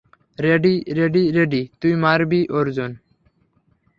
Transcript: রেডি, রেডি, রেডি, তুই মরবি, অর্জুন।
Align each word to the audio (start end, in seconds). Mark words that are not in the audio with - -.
রেডি, 0.39 0.83
রেডি, 0.95 1.23
রেডি, 1.31 1.61
তুই 1.81 1.93
মরবি, 1.95 2.41
অর্জুন। 2.49 2.91